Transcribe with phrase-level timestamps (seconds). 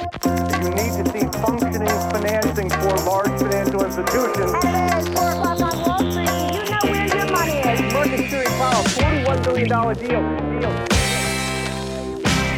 [0.00, 4.52] You need to see functioning financing for large financial institutions.
[4.62, 6.30] Hello, it's 4 o'clock on Wall Street.
[6.56, 7.92] You know where your money is.
[7.92, 10.60] Market Theory Powell, $41 billion deal.
[10.60, 10.72] deal.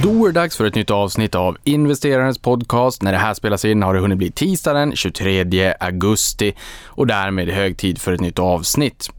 [0.03, 3.03] Då är det dags för ett nytt avsnitt av Investerarens podcast.
[3.03, 6.55] När det här spelas in har det hunnit bli tisdag den 23 augusti
[6.87, 9.11] och därmed hög tid för ett nytt avsnitt.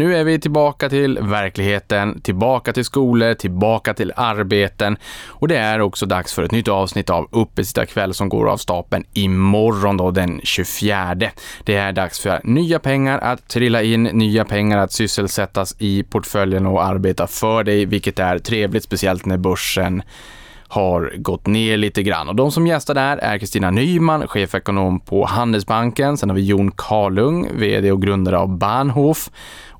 [0.00, 4.96] Nu är vi tillbaka till verkligheten, tillbaka till skolor, tillbaka till arbeten
[5.26, 9.04] och det är också dags för ett nytt avsnitt av Uppesittarkväll som går av stapeln
[9.12, 11.14] imorgon då den 24.
[11.64, 16.66] Det är dags för nya pengar att trilla in, nya pengar att sysselsättas i portföljen
[16.66, 20.02] och arbeta för dig, vilket är trevligt, speciellt när börsen
[20.70, 22.28] har gått ner lite grann.
[22.28, 26.16] Och de som gästar där är Kristina Nyman, chefekonom på Handelsbanken.
[26.16, 29.30] Sen har vi Jon Karlung, vd och grundare av Bahnhof.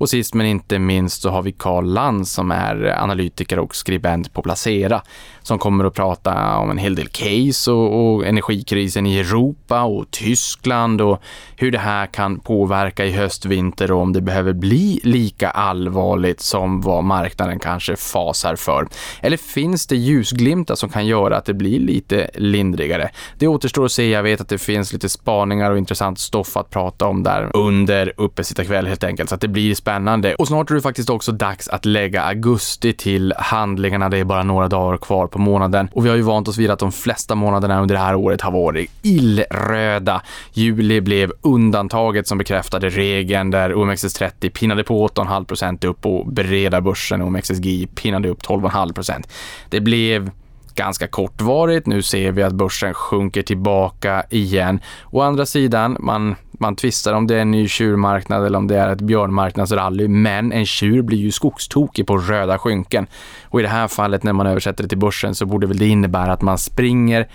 [0.01, 4.33] Och sist men inte minst så har vi Karl Lantz som är analytiker och skribent
[4.33, 5.03] på Placera
[5.43, 10.11] som kommer att prata om en hel del case och, och energikrisen i Europa och
[10.11, 11.23] Tyskland och
[11.57, 16.41] hur det här kan påverka i höst, vinter och om det behöver bli lika allvarligt
[16.41, 18.89] som vad marknaden kanske fasar för.
[19.21, 23.11] Eller finns det ljusglimtar som kan göra att det blir lite lindrigare?
[23.39, 24.11] Det återstår att se.
[24.11, 28.13] Jag vet att det finns lite spaningar och intressant stoff att prata om där under
[28.17, 29.90] uppesittarkväll helt enkelt, så att det blir spännande.
[30.35, 34.09] Och snart är det faktiskt också dags att lägga augusti till handlingarna.
[34.09, 36.71] Det är bara några dagar kvar på månaden och vi har ju vant oss vid
[36.71, 40.23] att de flesta månaderna under det här året har varit illröda.
[40.53, 47.23] Juli blev undantaget som bekräftade regeln där OMXS30 pinnade på 8,5% upp och breda börsen
[47.23, 49.25] OMXSGI pinnade upp 12,5%
[49.69, 50.31] Det blev
[50.75, 51.87] ganska kortvarigt.
[51.87, 54.81] Nu ser vi att börsen sjunker tillbaka igen.
[55.11, 58.79] Å andra sidan, man, man tvistar om det är en ny tjurmarknad eller om det
[58.79, 63.07] är ett björnmarknadsrally, men en tjur blir ju skogstokig på röda skynken.
[63.45, 65.87] Och i det här fallet när man översätter det till börsen så borde väl det
[65.87, 67.29] innebära att man springer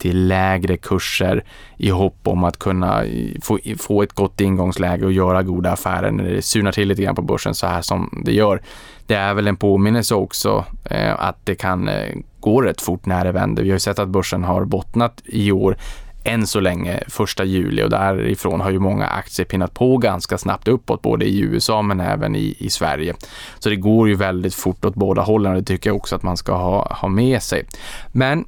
[0.00, 1.44] till lägre kurser
[1.76, 3.04] i hopp om att kunna
[3.42, 7.14] få, få ett gott ingångsläge och göra goda affärer när det surnar till lite grann
[7.14, 8.62] på börsen så här som det gör.
[9.10, 13.24] Det är väl en påminnelse också eh, att det kan eh, gå rätt fort när
[13.24, 13.62] det vänder.
[13.62, 15.76] Vi har ju sett att börsen har bottnat i år
[16.24, 20.68] än så länge, första juli och därifrån har ju många aktier pinnat på ganska snabbt
[20.68, 23.14] uppåt, både i USA men även i, i Sverige.
[23.58, 26.22] Så det går ju väldigt fort åt båda hållen och det tycker jag också att
[26.22, 27.66] man ska ha, ha med sig.
[28.12, 28.44] Men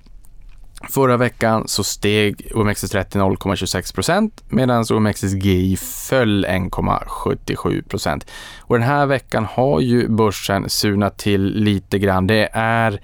[0.91, 8.27] Förra veckan så steg OMXS30 0,26 medan OMXSGI föll 1,77%
[8.61, 12.27] Och den här veckan har ju börsen sunat till lite grann.
[12.27, 13.01] Det är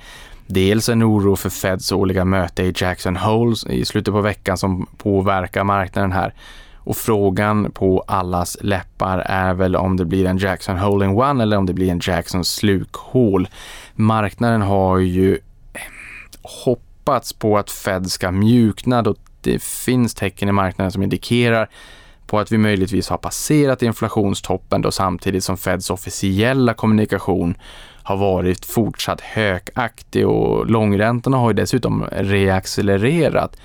[0.47, 4.87] dels en oro för Feds årliga möte i Jackson Hole i slutet på veckan som
[4.97, 6.35] påverkar marknaden här.
[6.75, 11.43] Och frågan på allas läppar är väl om det blir en Jackson Hole in One
[11.43, 13.49] eller om det blir en Jackson slukhål.
[13.95, 15.39] Marknaden har ju
[16.43, 21.69] hopp hoppats på att Fed ska mjukna då det finns tecken i marknaden som indikerar
[22.27, 27.55] på att vi möjligtvis har passerat inflationstoppen då samtidigt som Feds officiella kommunikation
[28.03, 33.57] har varit fortsatt högaktig och långräntorna har ju dessutom reaccelererat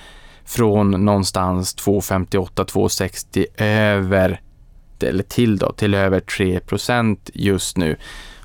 [0.46, 4.42] från någonstans 2,58-2,60 över
[5.00, 7.96] eller till då, till över 3% just nu.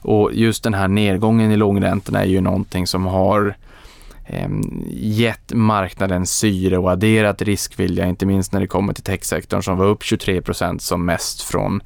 [0.01, 3.68] Och just den här nedgången i långräntorna är ju någonting som har eh,
[4.31, 9.79] Ehm, gett marknaden syre och adderat riskvilja, inte minst när det kommer till techsektorn som
[9.79, 11.83] var upp 23% som mest från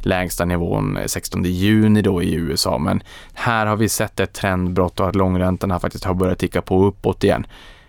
[0.00, 2.78] lägsta nivån eh, 16 juni då i USA.
[2.78, 3.02] Men
[3.34, 7.24] här har vi sett ett trendbrott och att långräntorna faktiskt har börjat ticka på uppåt
[7.24, 7.46] igen.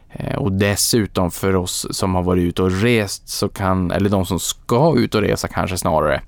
[0.09, 4.25] Eh, och dessutom för oss som har varit ute och rest så kan, eller de
[4.25, 6.21] som ska ut och resa kanske snarare,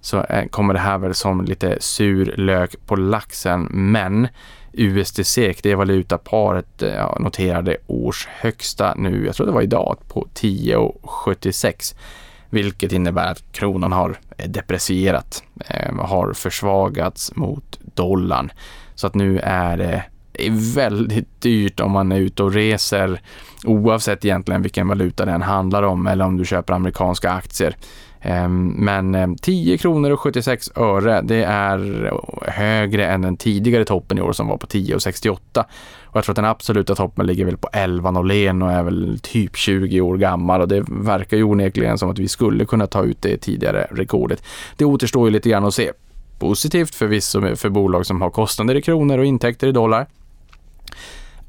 [0.00, 3.68] så eh, kommer det här väl som lite sur lök på laxen.
[3.70, 4.28] Men
[4.72, 11.94] USD-SEK, det valutaparet eh, ja, noterade årshögsta nu, jag tror det var idag, på 10,76
[12.52, 18.52] vilket innebär att kronan har eh, deprecierat, eh, har försvagats mot dollarn.
[18.94, 20.04] Så att nu är det
[20.74, 23.20] väldigt dyrt om man är ute och reser
[23.64, 27.76] oavsett egentligen vilken valuta den handlar om eller om du köper amerikanska aktier.
[28.22, 32.10] Ehm, men ehm, 10 kronor och 76 öre, det är
[32.50, 35.64] högre än den tidigare toppen i år som var på 10,68.
[36.04, 39.56] Och jag tror att den absoluta toppen ligger väl på 11,01 och är väl typ
[39.56, 43.22] 20 år gammal och det verkar ju onekligen som att vi skulle kunna ta ut
[43.22, 44.42] det tidigare rekordet.
[44.76, 45.90] Det återstår ju lite grann att se.
[46.38, 50.06] Positivt förvisso för bolag som har kostnader i kronor och intäkter i dollar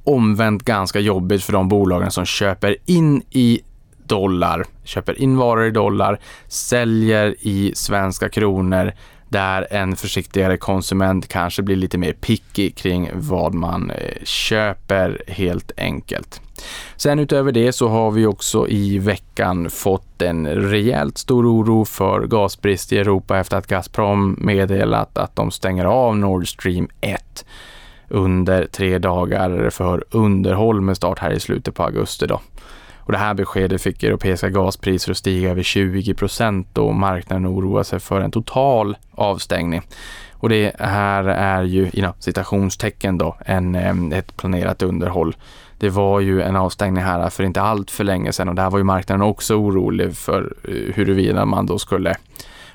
[0.03, 3.61] omvänt ganska jobbigt för de bolagen som köper in i
[4.07, 8.93] dollar, köper in varor i dollar, säljer i svenska kronor
[9.33, 15.71] där en försiktigare konsument kanske blir lite mer picky kring vad man eh, köper helt
[15.77, 16.41] enkelt.
[16.95, 22.27] Sen utöver det så har vi också i veckan fått en rejält stor oro för
[22.27, 27.45] gasbrist i Europa efter att Gazprom meddelat att de stänger av Nord Stream 1
[28.07, 32.27] under tre dagar för underhåll med start här i slutet på augusti.
[32.27, 32.41] Då.
[33.05, 37.83] Och det här beskedet fick europeiska gaspriser att stiga över 20 procent och marknaden oroar
[37.83, 39.81] sig för en total avstängning.
[40.31, 45.35] Och det här är ju inom citationstecken då en, ett planerat underhåll.
[45.77, 48.77] Det var ju en avstängning här för inte allt för länge sedan och där var
[48.77, 52.15] ju marknaden också orolig för eh, huruvida man då skulle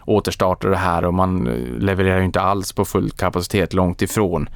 [0.04, 4.48] återstarta det här och man eh, levererar ju inte alls på full kapacitet långt ifrån.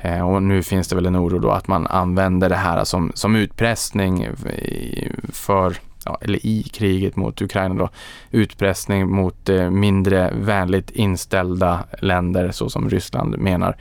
[0.00, 3.12] Eh, och nu finns det väl en oro då att man använder det här som,
[3.14, 4.28] som utpressning
[5.32, 7.88] för, ja, eller i kriget mot Ukraina då,
[8.30, 13.76] utpressning mot eh, mindre vänligt inställda länder så som Ryssland menar.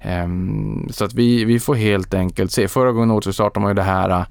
[0.00, 2.68] Ehm, så att vi, vi får helt enkelt se.
[2.68, 4.24] Förra gången återstartade man ju det här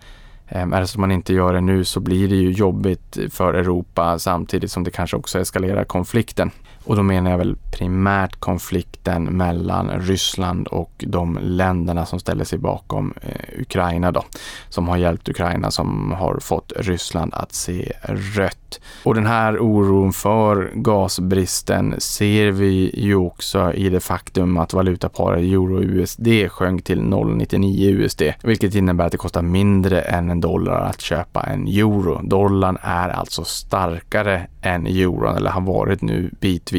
[0.51, 3.18] um, är det så att man inte gör det nu så blir det ju jobbigt
[3.31, 6.51] för Europa samtidigt som det kanske också eskalerar konflikten.
[6.88, 12.60] Och då menar jag väl primärt konflikten mellan Ryssland och de länderna som ställer sig
[12.60, 14.24] bakom eh, Ukraina då,
[14.69, 18.80] som har hjälpt Ukraina som har fått Ryssland att se rött.
[19.04, 25.44] Och den här oron för gasbristen ser vi ju också i det faktum att valutaparet
[25.44, 31.01] euro-USD sjönk till 0,99 USD, vilket innebär att det kostar mindre än en dollar att
[31.01, 32.22] köpa en euro.
[32.24, 36.76] Dollarn är alltså starkare än euron, eller har varit nu bitvis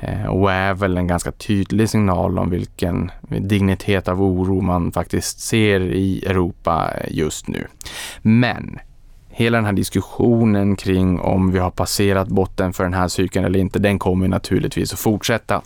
[0.00, 5.40] eh, och är väl en ganska tydlig signal om vilken dignitet av oro man faktiskt
[5.40, 7.66] ser i Europa just nu.
[8.22, 8.78] Men
[9.38, 13.58] hela den här diskussionen kring om vi har passerat botten för den här cykeln eller
[13.58, 15.62] inte, den kommer naturligtvis att fortsätta.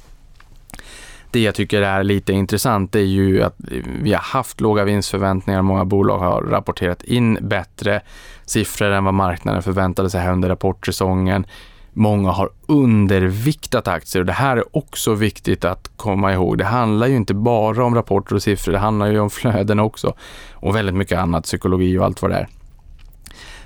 [1.30, 3.56] Det jag tycker är lite intressant är ju att
[4.02, 5.62] vi har haft låga vinstförväntningar.
[5.62, 8.00] Många bolag har rapporterat in bättre
[8.44, 11.46] siffror än vad marknaden förväntade sig här under rapportsäsongen.
[11.92, 16.58] Många har underviktat aktier och det här är också viktigt att komma ihåg.
[16.58, 20.14] Det handlar ju inte bara om rapporter och siffror, det handlar ju om flöden också
[20.52, 22.48] och väldigt mycket annat, psykologi och allt vad det är.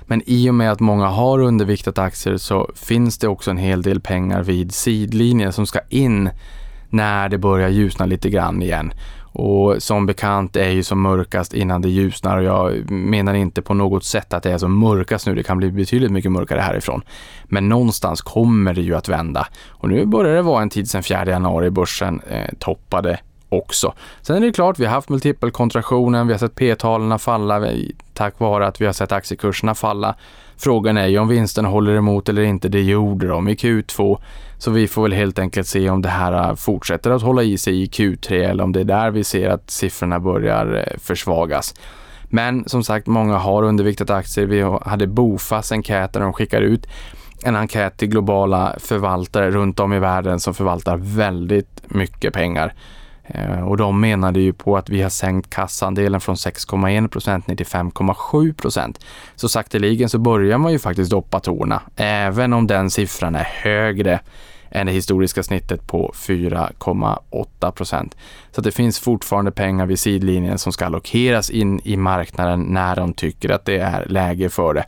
[0.05, 3.81] Men i och med att många har underviktat aktier så finns det också en hel
[3.81, 6.29] del pengar vid sidlinjen som ska in
[6.89, 8.93] när det börjar ljusna lite grann igen.
[9.39, 13.73] Och som bekant är ju som mörkast innan det ljusnar och jag menar inte på
[13.73, 15.35] något sätt att det är som mörkast nu.
[15.35, 17.01] Det kan bli betydligt mycket mörkare härifrån.
[17.43, 19.47] Men någonstans kommer det ju att vända.
[19.67, 23.19] Och nu börjar det vara en tid sedan 4 januari börsen eh, toppade
[23.49, 23.93] också.
[24.21, 27.67] Sen är det klart, vi har haft multipelkontraktionen, vi har sett P-talen falla
[28.13, 30.15] tack vare att vi har sett aktiekurserna falla.
[30.57, 32.69] Frågan är ju om vinsterna håller emot eller inte.
[32.69, 34.17] Det gjorde de i Q2.
[34.57, 37.57] Så vi får väl helt enkelt se om det här äh, fortsätter att hålla i
[37.57, 41.75] sig i Q3 eller om det är där vi ser att siffrorna börjar äh, försvagas.
[42.29, 44.45] Men som sagt, många har underviktat aktier.
[44.45, 46.87] Vi hade Bofas enkät där de skickar ut
[47.43, 52.73] en enkät till globala förvaltare runt om i världen som förvaltar väldigt mycket pengar.
[53.27, 57.55] Eh, och de menade ju på att vi har sänkt kassandelen från 6,1 procent ner
[57.55, 59.05] till 5,7 procent.
[59.35, 64.19] Så sakteligen så börjar man ju faktiskt doppa tårna, även om den siffran är högre
[64.71, 68.17] än det historiska snittet på 4,8 procent.
[68.51, 73.13] Så det finns fortfarande pengar vid sidlinjen som ska allokeras in i marknaden när de
[73.13, 74.85] tycker att det är läge för det.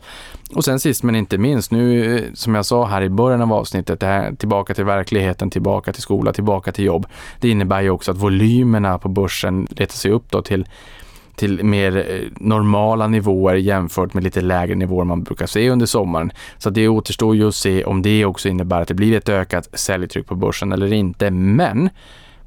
[0.55, 3.53] Och sen sist men inte minst, nu eh, som jag sa här i början av
[3.53, 7.07] avsnittet, det här, tillbaka till verkligheten, tillbaka till skola, tillbaka till jobb.
[7.39, 10.65] Det innebär ju också att volymerna på börsen letar sig upp då till
[11.39, 16.31] till mer eh, normala nivåer jämfört med lite lägre nivåer man brukar se under sommaren.
[16.57, 19.79] Så det återstår ju att se om det också innebär att det blir ett ökat
[19.79, 21.31] säljtryck på börsen eller inte.
[21.31, 21.89] Men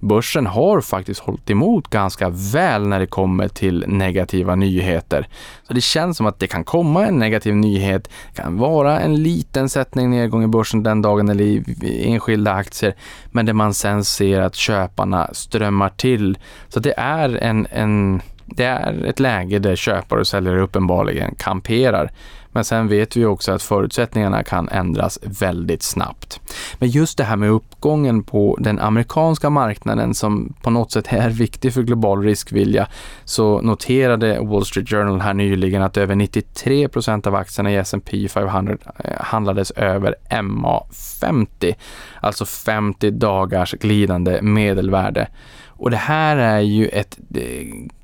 [0.03, 5.29] börsen har faktiskt hållit emot ganska väl när det kommer till negativa nyheter.
[5.67, 9.23] Så det känns som att det kan komma en negativ nyhet, det kan vara en
[9.23, 12.95] liten sättning nedgång i börsen den dagen eller i enskilda aktier,
[13.31, 16.39] men där man sen ser att köparna strömmar till.
[16.69, 18.23] Så det är en, en
[18.57, 22.11] det är ett läge där köpare och säljare uppenbarligen kamperar.
[22.53, 26.41] Men sen vet vi också att förutsättningarna kan ändras väldigt snabbt.
[26.79, 31.31] Men just det här med uppgången på den amerikanska marknaden som på något sätt är
[31.31, 32.89] viktig för global riskvilja
[33.25, 38.29] så noterade Wall Street Journal här nyligen att över 93 procent av aktierna i S&P
[38.29, 41.75] 500 eh, handlades över MA50,
[42.21, 45.29] alltså 50 dagars glidande medelvärde.
[45.67, 47.43] Och det här är ju ett eh,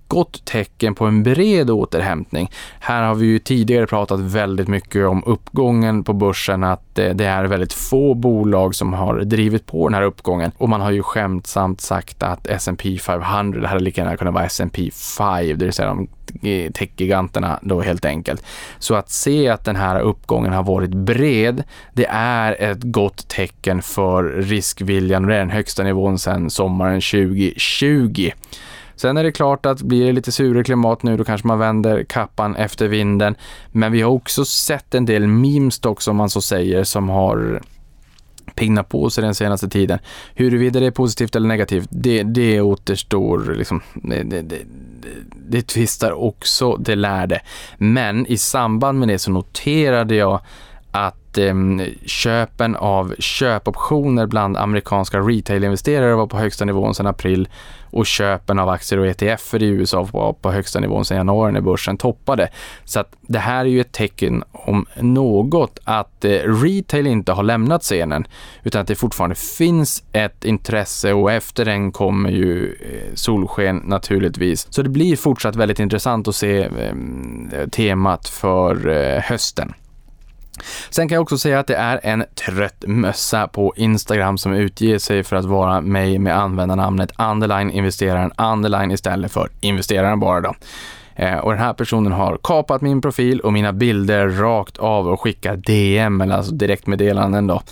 [0.09, 2.51] gott tecken på en bred återhämtning.
[2.81, 7.25] Här har vi ju tidigare pratat väldigt mycket om uppgången på börsen, att eh, det
[7.25, 11.03] är väldigt få bolag som har drivit på den här uppgången och man har ju
[11.03, 15.73] skämtsamt sagt att S&P 500, det hade lika gärna kunnat vara S&P 5, det vill
[15.73, 16.09] säga de
[16.49, 18.43] eh, techgiganterna då helt enkelt.
[18.79, 21.63] Så att se att den här uppgången har varit bred,
[21.93, 27.01] det är ett gott tecken för riskviljan och det är den högsta nivån sedan sommaren
[27.01, 28.31] 2020.
[29.01, 32.05] Sen är det klart att blir det lite surare klimat nu, då kanske man vänder
[32.05, 33.35] kappan efter vinden.
[33.73, 37.63] Men vi har också sett en del memes dock, som man så säger, som har
[38.55, 39.99] pigna på sig den senaste tiden.
[40.35, 44.59] Huruvida det är positivt eller negativt, det, det återstår liksom, det, det, det,
[45.49, 47.41] det tvistar också det lärde.
[47.77, 50.41] Men i samband med det så noterade jag
[50.91, 51.55] att eh,
[52.07, 57.49] köpen av köpoptioner bland amerikanska retailinvesterare var på högsta nivån sedan april
[57.91, 61.61] och köpen av aktier och ETFer i USA var på högsta nivån sedan januari när
[61.61, 62.49] börsen toppade.
[62.85, 67.43] Så att det här är ju ett tecken om något att eh, retail inte har
[67.43, 68.27] lämnat scenen
[68.63, 74.67] utan att det fortfarande finns ett intresse och efter den kommer ju eh, solsken naturligtvis.
[74.71, 79.75] Så det blir fortsatt väldigt intressant att se eh, temat för eh, hösten.
[80.91, 84.99] Sen kan jag också säga att det är en trött mössa på Instagram som utger
[84.99, 90.55] sig för att vara mig med användarnamnet underline investeraren underline istället för investeraren bara då.
[91.19, 95.21] Eh, och den här personen har kapat min profil och mina bilder rakt av och
[95.21, 97.63] skickar DM, eller alltså direktmeddelanden då,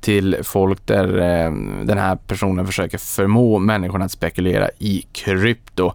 [0.00, 1.52] till folk där eh,
[1.84, 5.92] den här personen försöker förmå människorna att spekulera i krypto.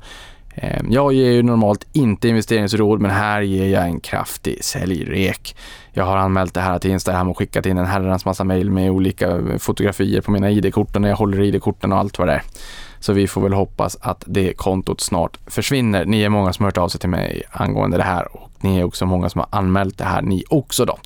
[0.55, 5.55] Ehm, jag ger ju normalt inte investeringsråd, men här ger jag en kraftig säljrek.
[5.93, 8.91] Jag har anmält det här till Instagram och skickat in en herrans massa mejl med
[8.91, 12.33] olika eh, fotografier på mina ID-kort och när jag håller ID-korten och allt vad det
[12.33, 12.43] är.
[12.99, 16.05] Så vi får väl hoppas att det kontot snart försvinner.
[16.05, 18.79] Ni är många som har hört av sig till mig angående det här och ni
[18.79, 20.97] är också många som har anmält det här ni också då.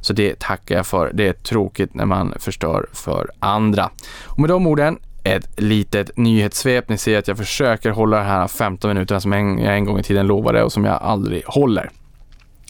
[0.00, 1.10] Så det tackar jag för.
[1.14, 3.90] Det är tråkigt när man förstör för andra.
[4.24, 6.88] Och med de orden ett litet nyhetssvep.
[6.88, 10.02] Ni ser att jag försöker hålla de här 15 minuterna som jag en gång i
[10.02, 11.90] tiden lovade och som jag aldrig håller.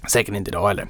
[0.09, 0.89] Säkert inte idag heller.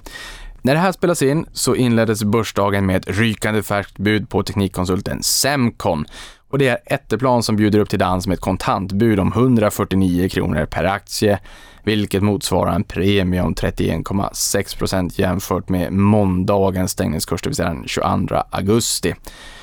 [0.62, 5.22] När det här spelas in så inleddes börsdagen med ett rykande färskt bud på teknikkonsulten
[5.22, 6.04] Semcon.
[6.50, 10.66] Och det är Etteplan som bjuder upp till dans med ett kontantbud om 149 kronor
[10.66, 11.38] per aktie,
[11.82, 17.84] vilket motsvarar en premie om 31,6 procent jämfört med måndagens stängningskurs, det vill säga den
[17.86, 19.14] 22 augusti.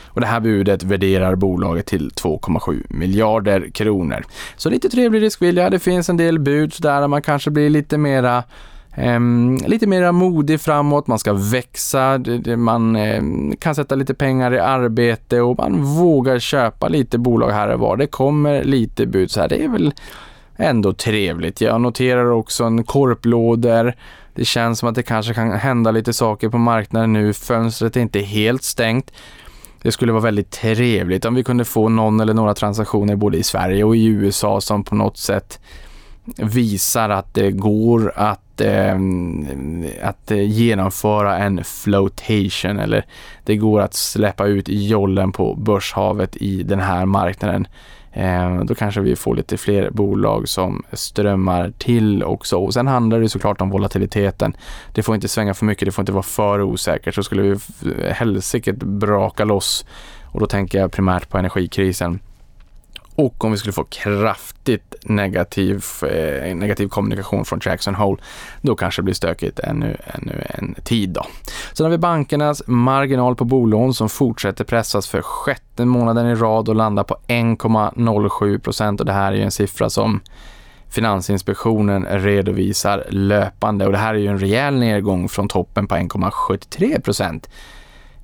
[0.09, 4.25] Och det här budet värderar bolaget till 2,7 miljarder kronor.
[4.57, 5.69] Så lite trevlig riskvilja.
[5.69, 8.43] Det finns en del bud där man kanske blir lite mera
[8.97, 12.19] Um, lite mer modig framåt, man ska växa,
[12.57, 17.69] man um, kan sätta lite pengar i arbete och man vågar köpa lite bolag här
[17.69, 17.97] och var.
[17.97, 19.49] Det kommer lite bud så här.
[19.49, 19.93] Det är väl
[20.57, 21.61] ändå trevligt.
[21.61, 23.95] Jag noterar också en korplåder.
[24.35, 27.33] Det känns som att det kanske kan hända lite saker på marknaden nu.
[27.33, 29.11] Fönstret är inte helt stängt.
[29.81, 33.43] Det skulle vara väldigt trevligt om vi kunde få någon eller några transaktioner både i
[33.43, 35.59] Sverige och i USA som på något sätt
[36.38, 43.05] visar att det går att, ehm, eh, att genomföra en flotation eller
[43.43, 47.67] det går att släppa ut jollen på börshavet i den här marknaden.
[48.13, 52.57] Eh, då kanske vi får lite fler bolag som strömmar till också.
[52.57, 54.57] Och sen handlar det såklart om volatiliteten.
[54.93, 57.15] Det får inte svänga för mycket, det får inte vara för osäkert.
[57.15, 57.57] Så skulle vi
[58.11, 59.85] helsike braka loss
[60.25, 62.19] och då tänker jag primärt på energikrisen
[63.19, 68.21] och om vi skulle få kraftigt negativ, eh, negativ kommunikation från Jackson Hole,
[68.61, 71.09] då kanske det blir stökigt ännu, ännu en tid.
[71.09, 71.25] Då.
[71.73, 76.69] Sen har vi bankernas marginal på bolån som fortsätter pressas för sjätte månaden i rad
[76.69, 80.21] och landar på 1,07 procent och det här är ju en siffra som
[80.89, 87.01] Finansinspektionen redovisar löpande och det här är ju en rejäl nedgång från toppen på 1,73
[87.01, 87.49] procent.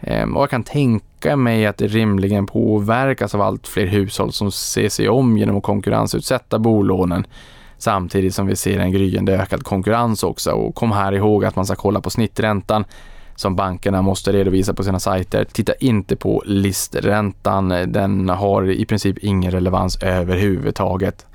[0.01, 4.51] Ehm, och jag kan tänka mig att det rimligen påverkas av allt fler hushåll som
[4.51, 7.27] ser sig om genom att konkurrensutsätta bolånen
[7.77, 10.51] samtidigt som vi ser en gryende ökad konkurrens också.
[10.51, 12.85] Och kom här ihåg att man ska kolla på snitträntan
[13.35, 15.45] som bankerna måste redovisa på sina sajter.
[15.51, 17.69] Titta inte på listräntan.
[17.87, 21.25] Den har i princip ingen relevans överhuvudtaget.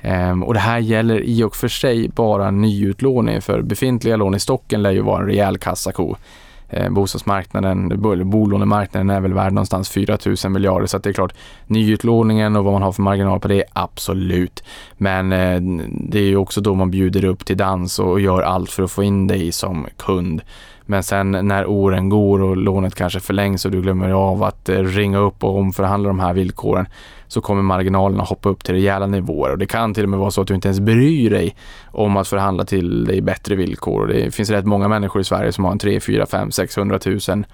[0.00, 4.40] Ehm, och det här gäller i och för sig bara nyutlåning för befintliga lån i
[4.40, 6.16] stocken lär ju vara en rejäl kassako
[6.72, 8.00] Eh, bostadsmarknaden,
[8.30, 11.34] bolånemarknaden är väl värd någonstans 4 000 miljarder så att det är klart
[11.66, 14.64] nyutlåningen och vad man har för marginal på det, absolut.
[14.96, 18.70] Men eh, det är ju också då man bjuder upp till dans och gör allt
[18.70, 20.42] för att få in dig som kund.
[20.92, 24.78] Men sen när åren går och lånet kanske förlängs och du glömmer av att eh,
[24.78, 26.86] ringa upp och omförhandla de här villkoren
[27.28, 30.30] så kommer marginalerna hoppa upp till rejäla nivåer och det kan till och med vara
[30.30, 31.56] så att du inte ens bryr dig
[31.86, 34.00] om att förhandla till dig bättre villkor.
[34.00, 36.98] Och det finns rätt många människor i Sverige som har en 3, 4, 5, 600
[37.28, 37.44] 000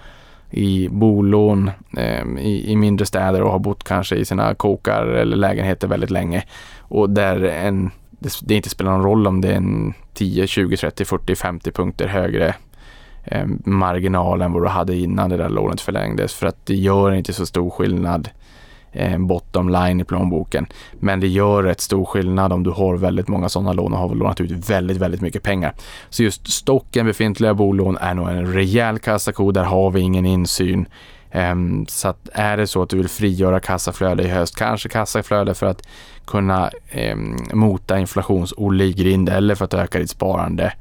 [0.49, 5.37] i bolån eh, i, i, mindre städer och har bott kanske i sina kåkar eller
[5.37, 6.43] lägenheter väldigt länge
[6.79, 10.77] och där en det, det inte spelar någon roll om det är en 10, 20,
[10.77, 12.55] 30, 40, 50 punkter högre
[13.23, 17.11] eh, marginal än vad du hade innan det där lånet förlängdes för att det gör
[17.11, 18.29] inte så stor skillnad
[18.91, 20.67] eh, bottom line i plånboken.
[20.99, 24.15] Men det gör rätt stor skillnad om du har väldigt många sådana lån och har
[24.15, 25.73] lånat ut väldigt, väldigt mycket pengar.
[26.09, 29.51] Så just stocken befintliga bolån är nog en rejäl kassako.
[29.51, 30.85] Där har vi ingen insyn.
[31.31, 35.53] Ehm, så att är det så att du vill frigöra kassaflöde i höst, kanske kassaflöde
[35.53, 35.87] för att
[36.25, 38.93] kunna ehm, mota inflations-Olle
[39.31, 40.73] eller för att öka ditt sparande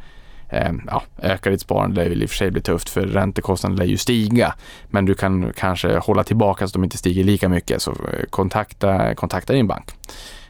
[0.48, 3.84] eh, ja, öka ditt sparande lär i och för sig bli tufft för räntekostnaden lär
[3.84, 4.54] ju stiga.
[4.90, 7.82] Men du kan kanske hålla tillbaka så att de inte stiger lika mycket.
[7.82, 9.90] Så eh, kontakta, kontakta din bank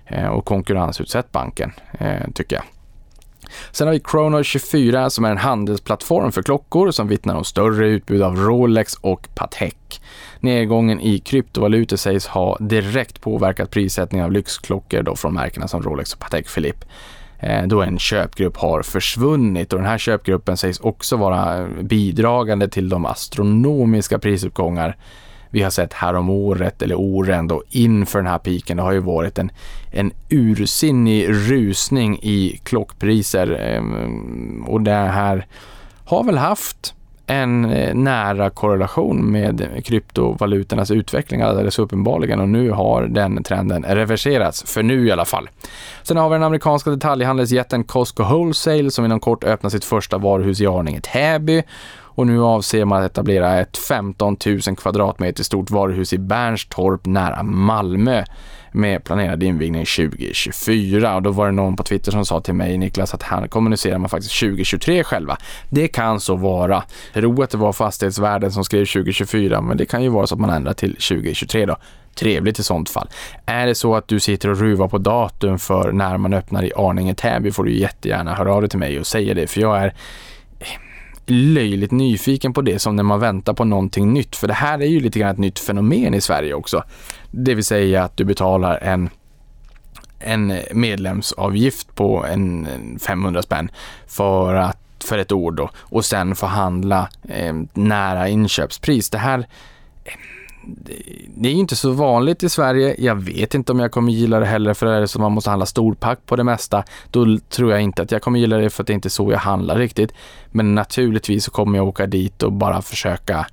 [0.06, 2.64] eh, och konkurrensutsätt banken eh, tycker jag.
[3.70, 8.22] Sen har vi Chrono24 som är en handelsplattform för klockor som vittnar om större utbud
[8.22, 10.02] av Rolex och Patek.
[10.40, 16.12] Nedgången i kryptovalutor sägs ha direkt påverkat prissättningen av lyxklockor då från märkena som Rolex
[16.12, 16.86] och Patek Philippe.
[17.38, 22.88] Eh, då en köpgrupp har försvunnit och den här köpgruppen sägs också vara bidragande till
[22.88, 24.96] de astronomiska prisuppgångar
[25.50, 28.76] vi har sett här om året eller åren då inför den här piken.
[28.76, 29.50] Det har ju varit en,
[29.92, 35.46] en ursinnig rusning i klockpriser ehm, och det här
[36.04, 36.94] har väl haft
[37.28, 44.62] en eh, nära korrelation med kryptovalutornas utveckling alldeles uppenbarligen och nu har den trenden reverserats,
[44.62, 45.48] för nu i alla fall.
[46.02, 50.60] Sen har vi den amerikanska detaljhandelsjätten Costco Wholesale som inom kort öppnar sitt första varuhus
[50.60, 51.62] i Arninge, Täby
[52.18, 57.42] och nu avser man att etablera ett 15 000 kvadratmeter stort varuhus i Bernstorp nära
[57.42, 58.24] Malmö
[58.72, 61.16] med planerad invigning 2024.
[61.16, 63.98] Och då var det någon på Twitter som sa till mig, Niklas, att här kommunicerar
[63.98, 65.36] man faktiskt 2023 själva.
[65.70, 66.82] Det kan så vara.
[67.12, 70.40] Ro att det var fastighetsvärden som skrev 2024, men det kan ju vara så att
[70.40, 71.76] man ändrar till 2023 då.
[72.14, 73.08] Trevligt i sånt fall.
[73.46, 76.72] Är det så att du sitter och ruvar på datum för när man öppnar i
[76.76, 79.78] Arninge Täby får du jättegärna höra av dig till mig och säga det, för jag
[79.78, 79.94] är
[81.30, 84.36] löjligt nyfiken på det som när man väntar på någonting nytt.
[84.36, 86.82] För det här är ju lite grann ett nytt fenomen i Sverige också.
[87.30, 89.10] Det vill säga att du betalar en
[90.20, 92.68] en medlemsavgift på en
[93.00, 93.70] 500 spänn
[94.06, 99.10] för, att, för ett år då och sen förhandla eh, nära inköpspris.
[99.10, 99.46] Det här
[101.36, 102.94] det är ju inte så vanligt i Sverige.
[102.98, 105.50] Jag vet inte om jag kommer gilla det heller för är det så man måste
[105.50, 106.84] handla storpack på det mesta.
[107.10, 109.32] Då tror jag inte att jag kommer gilla det för att det är inte så
[109.32, 110.14] jag handlar riktigt.
[110.50, 113.46] Men naturligtvis så kommer jag åka dit och bara försöka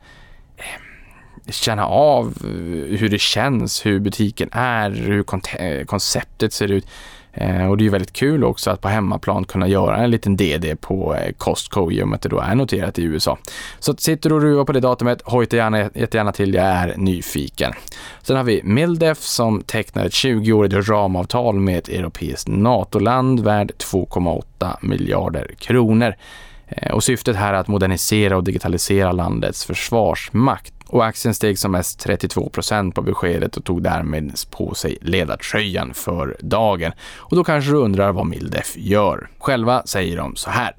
[0.58, 5.26] eh, känna av eh, hur det känns, hur butiken är, hur
[5.60, 6.88] eh, konceptet ser ut.
[7.38, 10.38] Eh, och det är ju väldigt kul också att på hemmaplan kunna göra en liten
[10.38, 13.38] DD på eh, Costco i och med att det då är noterat i USA.
[13.80, 17.74] Så sitter du och ruvar på det datumet, hojta gärna, jättegärna till, jag är nyfiken.
[18.22, 24.76] Sen har vi Mildef som tecknar ett 20-årigt ramavtal med ett europeiskt NATO-land värd 2,8
[24.82, 26.16] miljarder kronor.
[26.68, 31.72] Eh, och syftet här är att modernisera och digitalisera landets försvarsmakt och aktien steg som
[31.72, 36.92] mest 32 procent på beskedet och tog därmed på sig ledartröjan för dagen.
[37.18, 39.30] Och då kanske du undrar vad Mildef gör.
[39.40, 40.76] Själva säger de så här.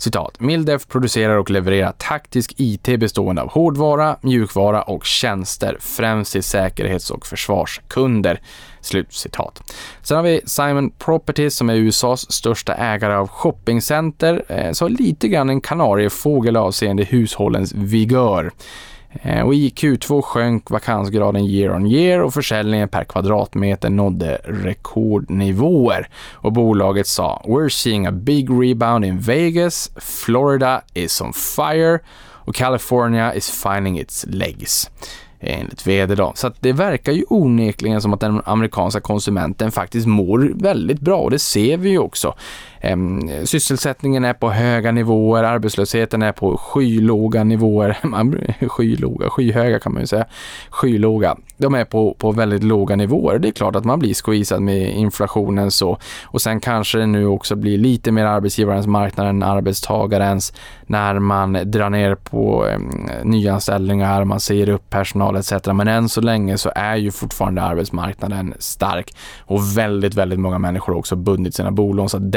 [0.00, 0.40] Citat.
[0.40, 7.10] Mildef producerar och levererar taktisk IT bestående av hårdvara, mjukvara och tjänster, främst till säkerhets
[7.10, 8.40] och försvarskunder.
[8.80, 9.72] Slut citat.
[10.02, 15.28] Sen har vi Simon Properties som är USAs största ägare av shoppingcenter, eh, så lite
[15.28, 18.52] grann en kanariefågel avseende hushållens vigör.
[19.12, 26.08] Eh, och I Q2 sjönk vakansgraden year on year och försäljningen per kvadratmeter nådde rekordnivåer.
[26.32, 31.98] Och bolaget sa “We're seeing a big rebound in Vegas, Florida is on fire
[32.30, 34.90] och California is finding its legs”
[35.40, 36.14] eh, enligt vd.
[36.14, 36.32] Då.
[36.34, 41.30] Så det verkar ju onekligen som att den amerikanska konsumenten faktiskt mår väldigt bra och
[41.30, 42.34] det ser vi ju också.
[43.44, 47.98] Sysselsättningen är på höga nivåer, arbetslösheten är på skylåga nivåer.
[48.68, 50.26] skylåga, skyhöga kan man ju säga.
[50.70, 51.36] Skylåga.
[51.56, 53.38] De är på, på väldigt låga nivåer.
[53.38, 55.98] Det är klart att man blir squeezad med inflationen så.
[56.24, 60.52] Och sen kanske det nu också blir lite mer arbetsgivarens marknad än arbetstagarens
[60.86, 62.78] när man drar ner på eh,
[63.24, 65.52] nyanställningar, man säger upp personal etc.
[65.66, 70.92] Men än så länge så är ju fortfarande arbetsmarknaden stark och väldigt, väldigt många människor
[70.92, 72.32] har också bundit sina bolån så att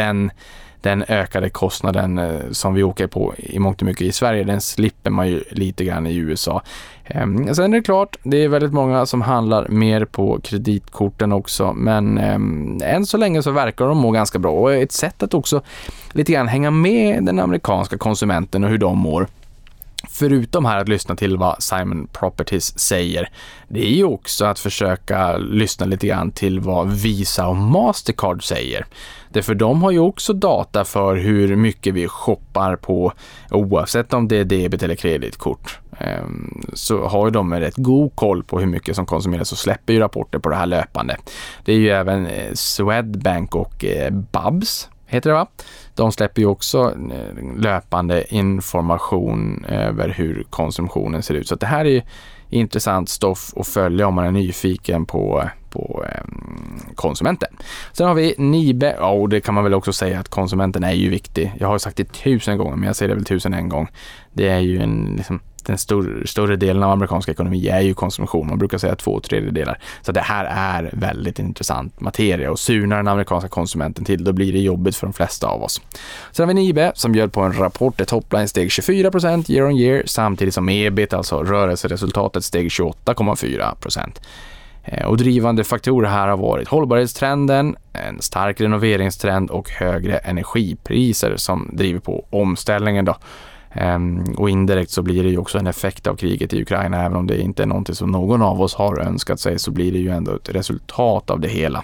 [0.81, 4.43] den den ökade kostnaden eh, som vi åker på i mångt och mycket i Sverige,
[4.43, 6.61] den slipper man ju lite grann i USA.
[7.05, 11.73] Ehm, sen är det klart, det är väldigt många som handlar mer på kreditkorten också,
[11.73, 15.33] men ehm, än så länge så verkar de må ganska bra och ett sätt att
[15.33, 15.61] också
[16.11, 19.27] lite grann hänga med den amerikanska konsumenten och hur de mår
[20.09, 23.29] förutom här att lyssna till vad Simon Properties säger,
[23.67, 28.85] det är ju också att försöka lyssna lite grann till vad Visa och Mastercard säger.
[29.31, 33.13] Därför de har ju också data för hur mycket vi shoppar på
[33.51, 35.79] oavsett om det är debet eller kreditkort.
[35.97, 39.57] Ehm, så har ju de en rätt god koll på hur mycket som konsumeras och
[39.57, 41.17] släpper ju rapporter på det här löpande.
[41.65, 45.47] Det är ju även eh, Swedbank och eh, Babs heter det va?
[45.95, 51.47] De släpper ju också eh, löpande information över hur konsumtionen ser ut.
[51.47, 52.01] Så det här är ju
[52.49, 56.23] intressant stoff att följa om man är nyfiken på, på eh,
[56.95, 57.49] konsumenten.
[57.93, 60.93] Sen har vi Nibe, ja, och det kan man väl också säga att konsumenten är
[60.93, 61.53] ju viktig.
[61.59, 63.87] Jag har sagt det tusen gånger, men jag säger det väl tusen en gång.
[64.33, 68.47] Det är ju en liksom, den stor, större delen av amerikansk ekonomi är ju konsumtion.
[68.47, 69.79] Man brukar säga två tredjedelar.
[70.01, 74.53] Så det här är väldigt intressant materia och surnar den amerikanska konsumenten till, då blir
[74.53, 75.81] det jobbigt för de flesta av oss.
[76.31, 79.11] Sen har vi Nibe som bjöd på en rapport där topline steg 24
[79.47, 84.21] year on year samtidigt som ebit, alltså rörelseresultatet, steg 28,4 procent.
[84.83, 91.69] Eh, och drivande faktorer här har varit hållbarhetstrenden, en stark renoveringstrend och högre energipriser som
[91.73, 93.05] driver på omställningen.
[93.05, 93.15] Då.
[93.73, 97.17] Ehm, och indirekt så blir det ju också en effekt av kriget i Ukraina, även
[97.17, 99.99] om det inte är någonting som någon av oss har önskat sig, så blir det
[99.99, 101.83] ju ändå ett resultat av det hela.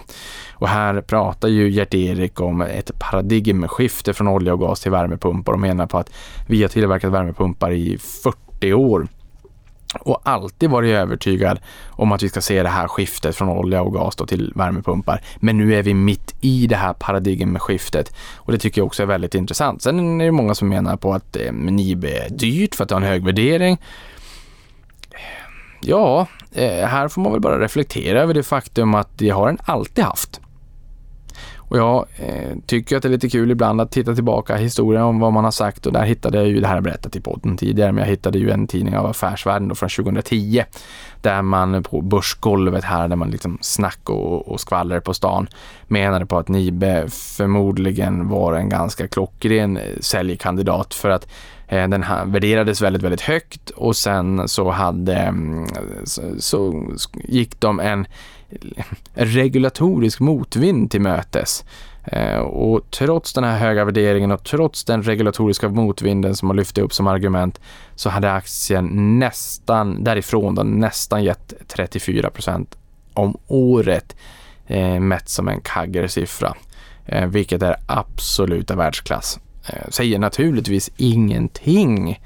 [0.53, 5.59] Och här pratar ju Gert-Erik om ett paradigmskifte från olja och gas till värmepumpar och
[5.59, 6.13] menar på att
[6.47, 9.07] vi har tillverkat värmepumpar i 40 år
[9.99, 13.93] och alltid varit övertygad om att vi ska se det här skiftet från olja och
[13.93, 15.21] gas till värmepumpar.
[15.39, 19.07] Men nu är vi mitt i det här paradigmskiftet och det tycker jag också är
[19.07, 19.81] väldigt intressant.
[19.81, 22.95] Sen är det många som menar på att eh, Nibe är dyrt för att det
[22.95, 23.77] har en hög värdering.
[25.81, 29.57] Ja, eh, här får man väl bara reflektera över det faktum att det har den
[29.65, 30.41] alltid haft.
[31.69, 35.03] Och jag eh, tycker att det är lite kul ibland att titta tillbaka i historien
[35.03, 35.85] om vad man har sagt.
[35.85, 38.09] Och där hittade jag ju, det här har jag berättat i podden tidigare, men jag
[38.09, 40.63] hittade ju en tidning av Affärsvärlden då från 2010
[41.21, 45.47] där man på börsgolvet här, där man liksom snack och, och skvaller på stan
[45.87, 50.93] menade på att Nibe förmodligen var en ganska klockren eh, säljkandidat.
[50.93, 51.27] För att
[51.67, 55.67] Eh, den värderades väldigt, väldigt högt och sen så hade mm,
[56.05, 58.07] så, så gick de en
[59.13, 61.65] regulatorisk motvind till mötes.
[62.03, 66.81] Eh, och trots den här höga värderingen och trots den regulatoriska motvinden som man lyfte
[66.81, 67.59] upp som argument
[67.95, 72.77] så hade aktien nästan därifrån då, nästan gett 34 procent
[73.13, 74.15] om året
[74.67, 76.55] eh, mätt som en kaggersiffra,
[77.05, 79.39] eh, vilket är absoluta världsklass.
[79.67, 82.19] Eh, säger naturligtvis ingenting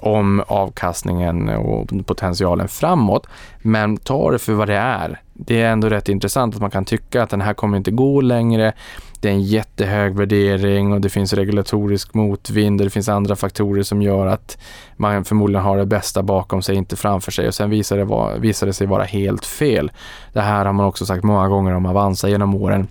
[0.00, 3.26] om avkastningen och potentialen framåt.
[3.62, 5.20] Men ta det för vad det är.
[5.32, 8.20] Det är ändå rätt intressant att man kan tycka att den här kommer inte gå
[8.20, 8.72] längre.
[9.20, 13.82] Det är en jättehög värdering och det finns regulatorisk motvind och det finns andra faktorer
[13.82, 14.58] som gör att
[14.96, 18.38] man förmodligen har det bästa bakom sig, inte framför sig och sen visar det, var,
[18.38, 19.90] visar det sig vara helt fel.
[20.32, 22.88] Det här har man också sagt många gånger om Avanza genom åren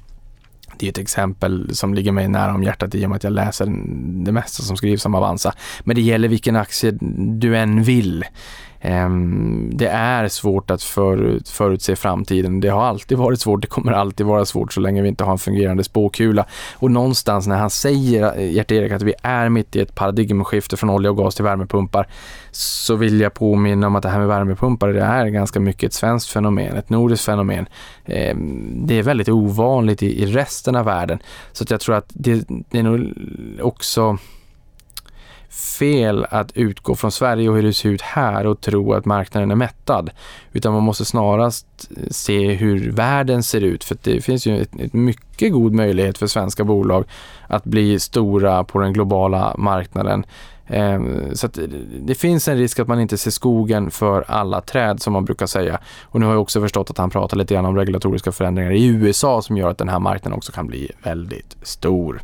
[0.80, 3.34] det är ett exempel som ligger mig nära om hjärtat i och med att jag
[3.34, 3.66] läser
[4.26, 5.54] det mesta som skrivs om Avanza.
[5.84, 6.98] Men det gäller vilken aktie
[7.40, 8.26] du än vill.
[8.82, 10.84] Ehm, det är svårt att
[11.46, 12.60] förutse framtiden.
[12.60, 15.32] Det har alltid varit svårt, det kommer alltid vara svårt så länge vi inte har
[15.32, 16.46] en fungerande spåkula.
[16.76, 20.90] Och någonstans när han säger, eh, Gert-Erik, att vi är mitt i ett paradigmskifte från
[20.90, 22.08] olja och gas till värmepumpar,
[22.52, 25.94] så vill jag påminna om att det här med värmepumpar, det är ganska mycket ett
[25.94, 27.66] svenskt fenomen, ett nordiskt fenomen.
[28.06, 31.20] Ehm, det är väldigt ovanligt i resten av världen.
[31.52, 33.14] Så jag tror att det, det är nog
[33.62, 34.18] också
[35.58, 39.52] fel att utgå från Sverige och hur det ser ut här och tro att marknaden
[39.52, 40.10] är mättad.
[40.54, 41.68] Utan man måste snarast
[42.12, 46.64] se hur världen ser ut för det finns ju en mycket god möjlighet för svenska
[46.64, 47.06] bolag
[47.48, 50.26] att bli stora på den globala marknaden.
[50.68, 51.62] Ehm, så så
[52.02, 55.46] det finns en risk att man inte ser skogen för alla träd som man brukar
[55.46, 55.80] säga.
[56.04, 58.86] Och nu har jag också förstått att han pratar lite grann om regulatoriska förändringar i
[58.86, 62.22] USA som gör att den här marknaden också kan bli väldigt stor.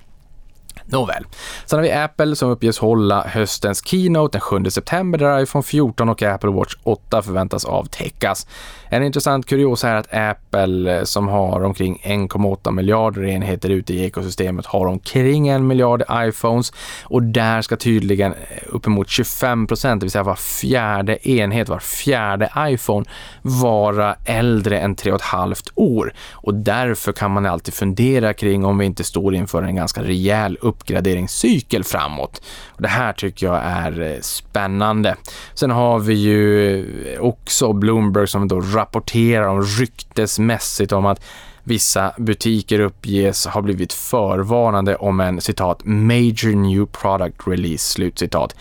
[0.93, 1.25] Nåväl.
[1.65, 6.09] Sen har vi Apple som uppges hålla höstens keynote den 7 september där iPhone 14
[6.09, 8.47] och Apple Watch 8 förväntas avtäckas.
[8.93, 14.05] En intressant kuriosa är att Apple eh, som har omkring 1,8 miljarder enheter ute i
[14.05, 20.05] ekosystemet har omkring en miljard iPhones och där ska tydligen eh, uppemot 25 procent, det
[20.05, 23.05] vill säga var fjärde enhet, var fjärde iPhone
[23.41, 29.03] vara äldre än 3,5 år och därför kan man alltid fundera kring om vi inte
[29.03, 32.41] står inför en ganska rejäl uppgraderingscykel framåt.
[32.67, 35.15] Och det här tycker jag är eh, spännande.
[35.53, 41.21] Sen har vi ju eh, också Bloomberg som då rapporterar om ryktesmässigt om att
[41.63, 48.55] vissa butiker uppges ha blivit förvarnade om en citat “major new product release” slutcitat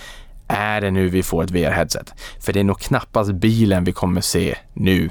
[0.48, 2.12] Är det nu vi får ett VR-headset?
[2.40, 5.10] För det är nog knappast bilen vi kommer se nu.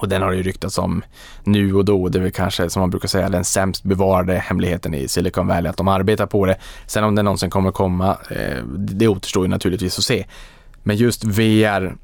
[0.00, 1.02] Och den har det ju ryktats om
[1.44, 2.08] nu och då.
[2.08, 5.70] Det är väl kanske, som man brukar säga, den sämst bevarade hemligheten i Silicon Valley,
[5.70, 6.56] att de arbetar på det.
[6.86, 10.26] Sen om det någonsin kommer komma, eh, det återstår ju naturligtvis att se.
[10.82, 11.96] Men just VR,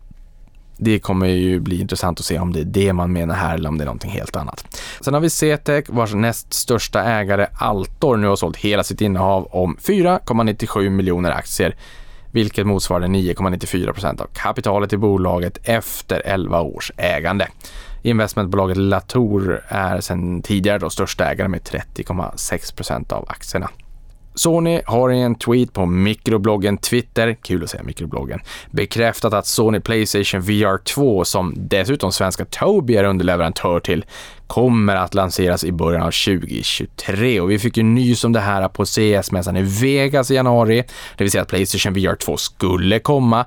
[0.76, 3.68] det kommer ju bli intressant att se om det är det man menar här eller
[3.68, 4.80] om det är någonting helt annat.
[5.00, 9.46] Sen har vi CTEC vars näst största ägare Altor nu har sålt hela sitt innehav
[9.50, 11.76] om 4,97 miljoner aktier
[12.37, 17.48] vilket motsvarade 9,94 procent av kapitalet i bolaget efter 11 års ägande.
[18.06, 23.70] Investmentbolaget Latour är sedan tidigare då största ägare med 30,6 procent av aktierna.
[24.34, 28.40] Sony har i en tweet på mikrobloggen Twitter, kul att säga mikrobloggen,
[28.70, 34.04] bekräftat att Sony Playstation VR 2, som dessutom svenska Tobii är underleverantör till,
[34.46, 38.68] kommer att lanseras i början av 2023 och vi fick ju nys om det här
[38.68, 40.84] på CS-mässan i Vegas i januari,
[41.16, 43.46] det vill säga att Playstation VR 2 skulle komma.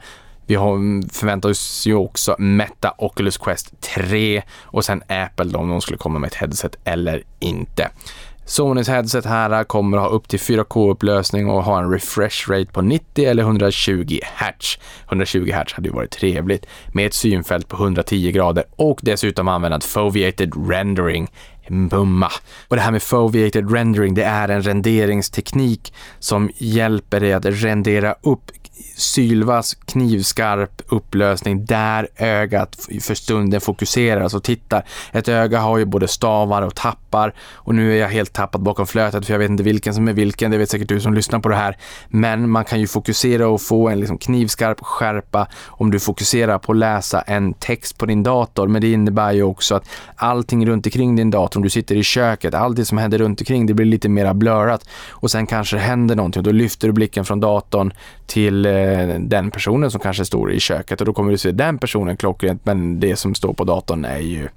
[0.50, 5.70] Vi har, förväntar oss ju också Meta Oculus Quest 3 och sen Apple då, om
[5.70, 7.90] de skulle komma med ett headset eller inte.
[8.46, 12.82] Sonys headset här kommer att ha upp till 4K-upplösning och ha en refresh rate på
[12.82, 14.78] 90 eller 120 Hz.
[15.08, 19.80] 120 Hz hade ju varit trevligt med ett synfält på 110 grader och dessutom använda
[19.80, 21.28] foveated rendering
[21.70, 22.32] Mumma.
[22.68, 28.16] Och det här med foveated rendering, det är en renderingsteknik som hjälper dig att rendera
[28.22, 28.52] upp
[28.96, 34.86] sylvass, knivskarp upplösning där ögat för stunden fokuseras och tittar.
[35.12, 38.88] Ett öga har ju både stavar och tappar och nu är jag helt tappad bakom
[38.88, 41.40] flötet för jag vet inte vilken som är vilken, det vet säkert du som lyssnar
[41.40, 41.78] på det här.
[42.08, 46.72] Men man kan ju fokusera och få en liksom knivskarp skärpa om du fokuserar på
[46.72, 48.68] att läsa en text på din dator.
[48.68, 52.04] Men det innebär ju också att allting runt omkring din dator, om du sitter i
[52.04, 55.76] köket, allt det som händer runt omkring, det blir lite mera blurrat och sen kanske
[55.76, 57.94] det händer någonting och då lyfter du blicken från datorn
[58.30, 61.78] till eh, den personen som kanske står i köket och då kommer du se den
[61.78, 64.48] personen klockrent men det som står på datorn är ju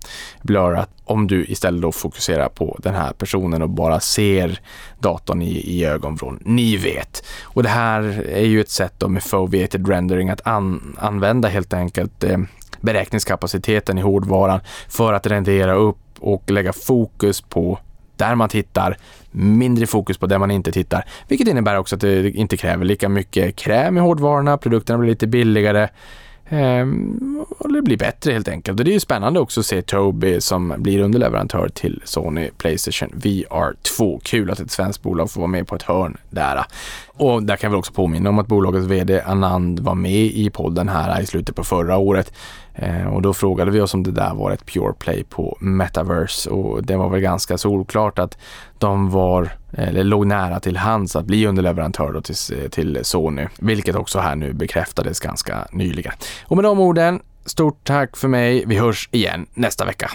[0.43, 0.91] blurrat.
[1.05, 4.61] Om du istället då fokuserar på den här personen och bara ser
[4.99, 6.39] datorn i, i ögonvrån.
[6.45, 7.25] Ni vet.
[7.43, 11.75] Och det här är ju ett sätt då med foveated rendering att an, använda helt
[11.75, 12.39] enkelt eh,
[12.81, 17.79] beräkningskapaciteten i hårdvaran för att rendera upp och lägga fokus på
[18.23, 18.97] där man tittar,
[19.31, 23.09] mindre fokus på där man inte tittar, vilket innebär också att det inte kräver lika
[23.09, 25.89] mycket kräm i hårdvarorna, produkterna blir lite billigare
[26.49, 28.79] ehm, och det blir bättre helt enkelt.
[28.79, 33.09] Och det är ju spännande också att se Tobii som blir underleverantör till Sony Playstation
[33.13, 34.21] VR 2.
[34.23, 36.65] Kul att ett svenskt bolag får vara med på ett hörn där.
[37.15, 40.89] Och där kan vi också påminna om att bolagets VD Anand var med i podden
[40.89, 42.33] här i slutet på förra året
[43.13, 46.85] och då frågade vi oss om det där var ett pure play på metaverse och
[46.85, 48.39] det var väl ganska solklart att
[48.79, 54.19] de var, eller låg nära till hands att bli underleverantör till, till Sony, vilket också
[54.19, 56.13] här nu bekräftades ganska nyligen.
[56.45, 58.65] Och med de orden, stort tack för mig.
[58.67, 60.11] Vi hörs igen nästa vecka.